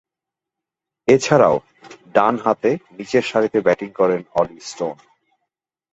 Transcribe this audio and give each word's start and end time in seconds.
এছাড়াও, 1.07 1.55
ডানহাতে 2.15 2.71
নিচেরসারিতে 2.97 3.59
ব্যাটিং 3.61 3.89
করেন 3.99 4.21
অলি 4.35 4.57
স্টোন। 4.61 4.95